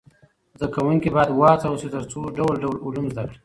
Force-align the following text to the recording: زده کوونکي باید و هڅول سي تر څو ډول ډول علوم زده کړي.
زده 0.59 0.67
کوونکي 0.75 1.09
باید 1.15 1.29
و 1.31 1.43
هڅول 1.53 1.75
سي 1.81 1.87
تر 1.93 2.03
څو 2.11 2.19
ډول 2.37 2.55
ډول 2.63 2.75
علوم 2.85 3.05
زده 3.11 3.23
کړي. 3.27 3.37